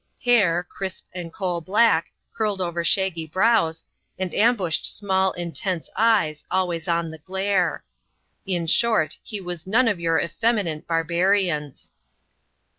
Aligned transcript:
Hair, 0.25 0.63
crisp, 0.67 1.05
and 1.13 1.31
coal 1.31 1.61
black, 1.61 2.11
curled 2.33 2.59
over 2.59 2.83
shaggy 2.83 3.27
brows, 3.27 3.83
and 4.17 4.33
ambushed 4.33 4.87
small, 4.87 5.31
intense 5.33 5.91
eyes, 5.95 6.43
always 6.49 6.87
on 6.87 7.11
the 7.11 7.19
glare. 7.19 7.83
In 8.47 8.65
short, 8.65 9.19
he 9.21 9.39
was 9.39 9.67
none 9.67 9.87
of 9.87 9.99
your 9.99 10.19
effeminate 10.19 10.87
barbarians. 10.87 11.93